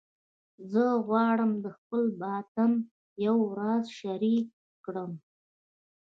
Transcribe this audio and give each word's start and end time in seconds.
زه 0.71 0.83
غواړم 1.07 1.51
د 1.63 1.65
خپل 1.77 2.03
باطن 2.23 2.71
یو 3.25 3.37
راز 3.57 3.85
شریک 3.99 4.47
کړم 4.85 5.11